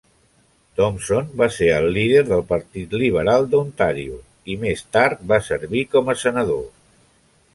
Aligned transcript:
Thompson 0.79 1.27
va 1.41 1.47
ser 1.57 1.67
el 1.73 1.83
líder 1.97 2.23
del 2.29 2.41
Partit 2.53 2.95
Liberal 3.01 3.45
de 3.51 3.59
Ontario 3.59 4.17
i 4.53 4.57
més 4.65 4.83
tard 4.97 5.23
va 5.33 5.39
servir 5.49 5.83
com 5.95 6.13
a 6.15 6.19
senador. 6.25 6.65